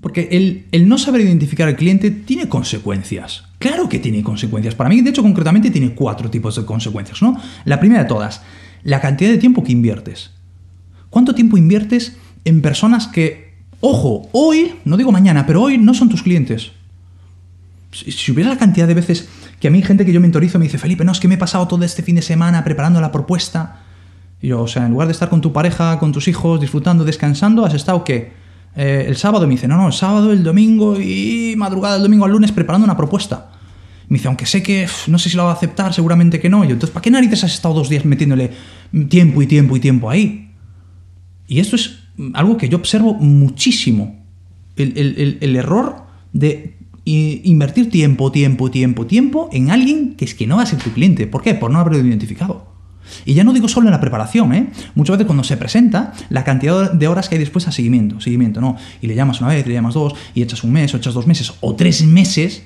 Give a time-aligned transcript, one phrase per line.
[0.00, 0.28] Porque
[0.72, 3.44] el, no saber identificar al cliente tiene consecuencias.
[3.58, 4.74] Claro que tiene consecuencias.
[4.74, 7.40] Para mí, de hecho, concretamente tiene cuatro tipos de consecuencias, ¿no?
[7.64, 8.42] La primera de todas,
[8.82, 10.32] la cantidad de tiempo que inviertes.
[11.10, 16.08] ¿Cuánto tiempo inviertes en personas que, ojo, hoy, no digo mañana, pero hoy no son
[16.08, 16.72] tus clientes?
[17.92, 19.28] Si, hubiera la cantidad de veces
[19.60, 21.38] que a mí gente que yo mentorizo me dice, Felipe, no, es que me he
[21.38, 23.84] pasado todo este fin de semana preparando la propuesta.
[24.42, 27.04] Y yo, o sea, en lugar de estar con tu pareja, con tus hijos, disfrutando,
[27.04, 28.43] descansando, has estado qué?
[28.76, 32.24] Eh, el sábado me dice, no, no, el sábado, el domingo y madrugada del domingo
[32.24, 33.50] al lunes preparando una propuesta.
[34.08, 36.64] Me dice, aunque sé que no sé si lo va a aceptar, seguramente que no.
[36.64, 38.50] Y yo, entonces, ¿para qué narices has estado dos días metiéndole
[39.08, 40.50] tiempo y tiempo y tiempo ahí?
[41.46, 42.00] Y esto es
[42.34, 44.22] algo que yo observo muchísimo.
[44.76, 50.62] El, error de invertir tiempo, tiempo, tiempo, tiempo en alguien que es que no va
[50.62, 51.26] a ser tu cliente.
[51.26, 51.54] ¿Por qué?
[51.54, 52.73] Por no haberlo identificado.
[53.24, 54.70] Y ya no digo solo en la preparación, ¿eh?
[54.94, 58.60] Muchas veces cuando se presenta, la cantidad de horas que hay después a seguimiento, seguimiento,
[58.60, 58.76] ¿no?
[59.00, 61.26] Y le llamas una vez, le llamas dos, y echas un mes, o echas dos
[61.26, 62.64] meses, o tres meses.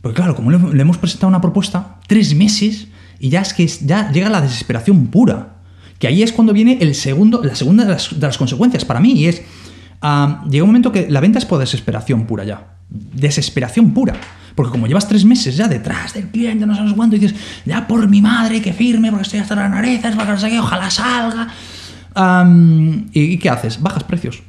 [0.00, 2.88] Porque claro, como le, hemos presentado una propuesta, tres meses,
[3.18, 5.56] y ya es que ya llega la desesperación pura.
[5.98, 9.26] Que ahí es cuando viene el segundo, la segunda de las, consecuencias para mí, y
[9.26, 9.42] es,
[10.00, 12.76] ah, llega un momento que la venta es por desesperación pura ya.
[12.88, 14.14] Desesperación pura.
[14.54, 17.86] Porque como llevas tres meses ya detrás del cliente, no sabes cuánto, y dices, ya
[17.86, 21.48] por mi madre, que firme, porque estoy hasta las narices, para que ojalá salga.
[23.12, 23.80] ¿Y qué haces?
[23.80, 24.42] Bajas precios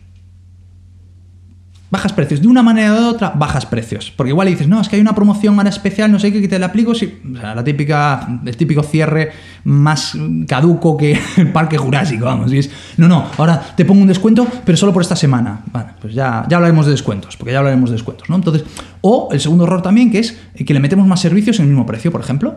[1.93, 2.41] bajas precios.
[2.41, 4.11] De una manera o de otra, bajas precios.
[4.17, 6.47] Porque igual dices, no, es que hay una promoción ahora especial, no sé qué, que
[6.47, 6.95] te la aplico.
[6.95, 9.31] Si, o sea, la típica, el típico cierre
[9.65, 12.51] más caduco que el parque jurásico, vamos.
[12.51, 15.61] Y es, no, no, ahora te pongo un descuento, pero solo por esta semana.
[15.71, 18.37] Bueno, pues ya, ya hablaremos de descuentos, porque ya hablaremos de descuentos, ¿no?
[18.37, 18.65] Entonces,
[19.01, 21.85] o el segundo error también, que es que le metemos más servicios en el mismo
[21.85, 22.55] precio, por ejemplo.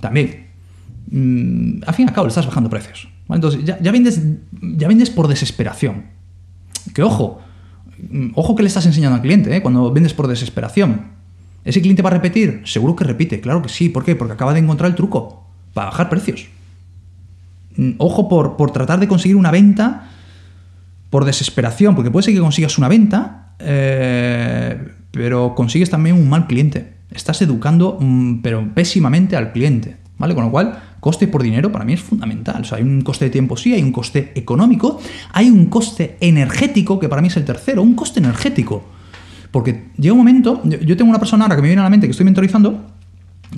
[0.00, 0.46] También.
[1.10, 3.06] Mm, al fin y al cabo, le estás bajando precios.
[3.28, 4.22] Entonces, ya, vendes,
[4.62, 6.04] ya vendes por desesperación.
[6.94, 7.40] Que ojo,
[8.34, 9.62] ojo que le estás enseñando al cliente, ¿eh?
[9.62, 11.12] cuando vendes por desesperación.
[11.64, 12.62] ¿Ese cliente va a repetir?
[12.64, 13.88] Seguro que repite, claro que sí.
[13.88, 14.16] ¿Por qué?
[14.16, 16.48] Porque acaba de encontrar el truco para bajar precios.
[17.76, 20.08] Mm, ojo por, por tratar de conseguir una venta
[21.10, 26.46] por desesperación, porque puede ser que consigas una venta, eh, pero consigues también un mal
[26.46, 26.94] cliente.
[27.10, 29.96] Estás educando, mm, pero pésimamente al cliente.
[30.18, 30.34] ¿Vale?
[30.34, 32.62] Con lo cual, coste por dinero para mí es fundamental.
[32.62, 35.00] O sea, hay un coste de tiempo, sí, hay un coste económico,
[35.32, 38.84] hay un coste energético, que para mí es el tercero, un coste energético.
[39.50, 42.06] Porque llega un momento, yo tengo una persona ahora que me viene a la mente
[42.06, 42.86] que estoy mentorizando,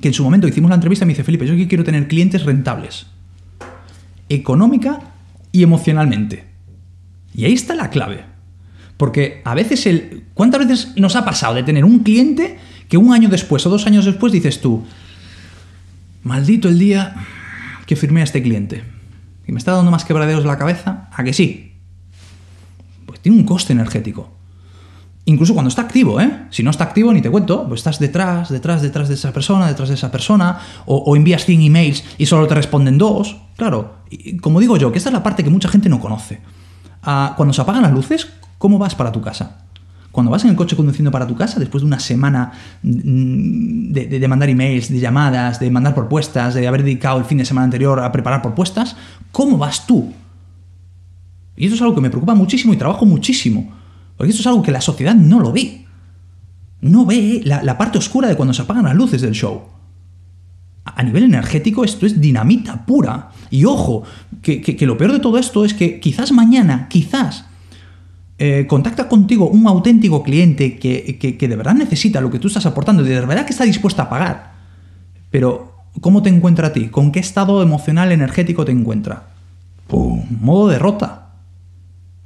[0.01, 2.45] que en su momento hicimos la entrevista y me dice, Felipe, yo quiero tener clientes
[2.45, 3.09] rentables,
[4.31, 5.01] económica
[5.53, 6.47] y emocionalmente.
[7.35, 8.25] Y ahí está la clave.
[8.97, 10.25] Porque a veces el...
[10.33, 12.57] ¿Cuántas veces nos ha pasado de tener un cliente
[12.89, 14.83] que un año después o dos años después dices tú,
[16.25, 17.15] Maldito el día
[17.87, 18.83] que firmé a este cliente.
[19.47, 21.11] ¿Y me está dando más quebraderos en la cabeza?
[21.13, 21.75] ¿A que sí?
[23.05, 24.33] Pues tiene un coste energético.
[25.27, 26.47] Incluso cuando está activo, ¿eh?
[26.51, 29.67] Si no está activo, ni te cuento, pues estás detrás, detrás, detrás de esa persona,
[29.67, 33.37] detrás de esa persona, o, envías 100 emails y solo te responden dos.
[33.57, 33.97] Claro,
[34.41, 36.41] como digo yo, que esta es la parte que mucha gente no conoce.
[37.03, 39.64] Ah, cuando se apagan las luces, ¿cómo vas para tu casa?
[40.15, 42.53] Cuando vas en el coche conduciendo para tu casa, después de una semana
[42.85, 47.45] mm, de, mandar emails, de llamadas, de mandar propuestas, de haber dedicado el fin de
[47.45, 48.95] semana anterior a preparar propuestas,
[49.33, 50.13] ¿cómo vas tú?
[51.57, 53.73] Y eso es algo que me preocupa muchísimo y trabajo muchísimo.
[54.17, 55.85] Porque esto es algo que la sociedad no lo ve.
[56.81, 59.65] No ve la, parte oscura de cuando se apagan las luces del show.
[60.85, 63.31] A nivel energético esto es dinamita pura.
[63.51, 64.05] Y ojo,
[64.43, 67.47] que lo peor de todo esto es que quizás mañana, quizás
[68.37, 73.05] eh, contacta contigo un auténtico cliente que, de verdad necesita lo que tú estás aportando
[73.05, 74.55] y de verdad que está dispuesto a pagar.
[75.31, 76.89] Pero, ¿cómo te encuentra a ti?
[76.89, 79.29] ¿Con qué estado emocional, energético te encuentra?
[79.87, 80.25] ¡Pum!
[80.41, 81.31] Modo derrota.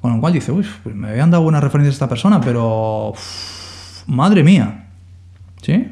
[0.01, 3.13] Con lo cual dice, uy, pues me habían dado buenas referencias a esta persona, pero...
[4.07, 4.87] madre mía.
[5.61, 5.87] ¿Sí?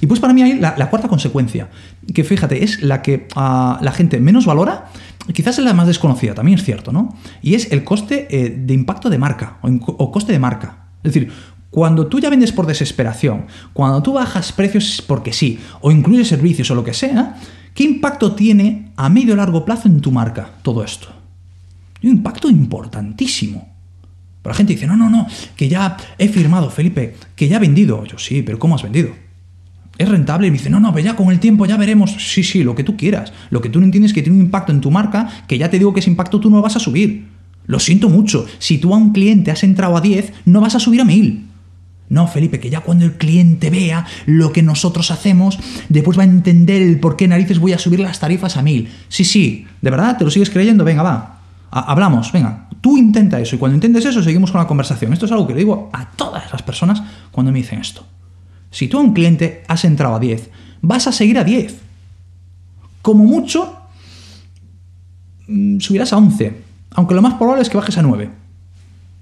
[0.00, 1.68] Y pues para mí hay la, cuarta consecuencia,
[2.14, 4.86] que fíjate, es la que ah, la gente menos valora,
[5.32, 7.16] quizás es la más desconocida, también es cierto, ¿no?
[7.42, 10.86] Y es el coste eh, de impacto de marca o, coste de marca.
[11.02, 11.32] Es decir,
[11.70, 16.70] cuando tú ya vendes por desesperación, cuando tú bajas precios porque sí, o incluyes servicios
[16.70, 17.36] o lo que sea,
[17.74, 21.08] ¿qué impacto tiene a medio o largo plazo en tu marca todo esto?
[22.02, 23.68] Un impacto importantísimo.
[24.42, 27.60] Pero la gente dice, no, no, no, que ya he firmado, Felipe, que ya he
[27.60, 28.04] vendido.
[28.06, 29.10] Yo sí, pero ¿cómo has vendido?
[30.00, 30.46] ¿Es rentable?
[30.46, 32.12] Y me dice, no, no, pero ya con el tiempo ya veremos.
[32.12, 33.34] Sí, sí, lo que tú quieras.
[33.50, 35.68] Lo que tú no entiendes es que tiene un impacto en tu marca, que ya
[35.68, 37.26] te digo que ese impacto tú no vas a subir.
[37.66, 38.46] Lo siento mucho.
[38.60, 41.44] Si tú a un cliente has entrado a 10, no vas a subir a 1000.
[42.08, 45.58] No, Felipe, que ya cuando el cliente vea lo que nosotros hacemos,
[45.90, 48.88] después va a entender el por qué narices voy a subir las tarifas a 1000.
[49.10, 50.16] Sí, sí, ¿de verdad?
[50.16, 50.82] ¿Te lo sigues creyendo?
[50.82, 51.40] Venga, va.
[51.70, 55.12] hablamos, venga Tú intenta eso y cuando intentes eso seguimos con la conversación.
[55.12, 58.06] Esto es algo que le digo a todas las personas cuando me dicen esto.
[58.70, 60.50] Si tú a un cliente has entrado a 10,
[60.82, 61.78] vas a seguir a 10.
[63.02, 63.76] Como mucho,
[65.48, 68.30] mm, subirás a 11, aunque lo más probable es que bajes a 9.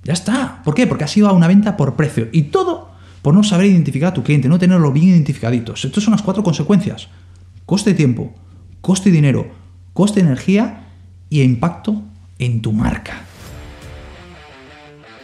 [0.04, 0.62] Ya está.
[0.64, 0.86] ¿Por qué?
[0.86, 2.28] Porque has ido a una venta por precio.
[2.32, 2.88] Y todo
[3.22, 5.84] por no saber identificar a tu cliente, no tenerlo bien identificaditos.
[5.84, 7.08] Estas son las cuatro consecuencias.
[7.66, 8.32] Coste de tiempo,
[8.80, 9.50] coste de dinero,
[9.92, 10.86] coste de energía
[11.28, 12.02] y impacto
[12.38, 13.20] en tu marca.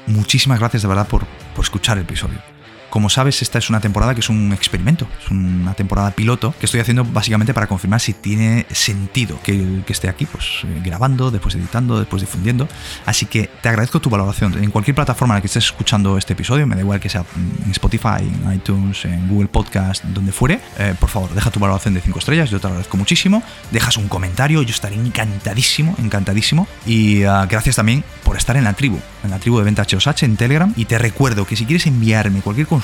[0.06, 1.25] Muchísimas gracias de verdad por,
[1.55, 2.54] por escuchar el episodio.
[2.94, 6.67] Como sabes, esta es una temporada que es un experimento, es una temporada piloto que
[6.67, 11.56] estoy haciendo básicamente para confirmar si tiene sentido que, esté aquí, pues eh, grabando, después
[11.56, 12.69] editando, después difundiendo.
[13.05, 14.62] Así que te agradezco tu valoración.
[14.62, 17.25] En cualquier plataforma en la que estés escuchando este episodio, me da igual que sea
[17.37, 21.94] en Spotify, en iTunes, en Google Podcast, donde fuere, eh, por favor, deja tu valoración
[21.94, 23.43] de 5 estrellas, yo te agradezco muchísimo.
[23.73, 26.69] Dejas un comentario, yo estaré encantadísimo, encantadísimo.
[26.87, 30.23] Y uh, gracias también por estar en la tribu, en la tribu de Venta HOSH
[30.23, 30.73] en Telegram.
[30.76, 32.83] Y te recuerdo que si quieres enviarme cualquier consulta,